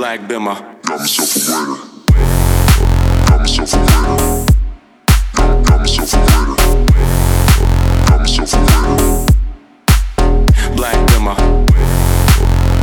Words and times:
Black 0.00 0.20
Bimmer. 0.20 0.56
Got 0.84 1.00
myself 1.00 1.36
a 1.36 1.40
waiter. 1.52 1.76
Got 3.28 3.40
myself 3.40 3.74
a 3.74 3.78
waiter. 3.84 4.16
Got, 5.62 5.80
myself 5.80 6.14
a 6.14 6.18
waiter. 6.24 6.56
Got 8.08 8.20
myself 8.20 8.54
a 8.54 8.60
waiter. 8.64 9.14
Black 10.74 10.98
Bimmer. 11.08 11.36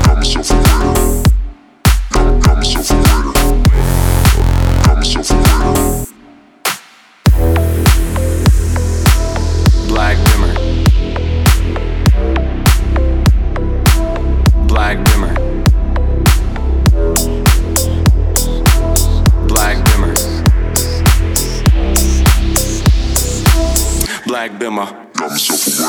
Got 0.05 0.15
myself 0.17 0.51
a 0.51 0.53
waiter. 0.53 0.96
black 24.49 24.59
bimmer. 24.59 25.13
Got 25.13 25.31
myself 25.31 25.86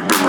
like 0.00 0.27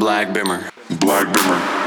Black 0.00 0.28
Bimmer. 0.32 0.70
Black 0.98 1.26
Bimmer. 1.28 1.79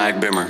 Black 0.00 0.16
Bimmer. 0.18 0.48